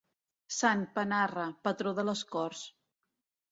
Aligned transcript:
Sant 0.55 0.81
Panarra, 0.95 1.45
patró 1.69 1.95
de 2.01 2.09
les 2.09 2.25
Corts. 2.35 2.65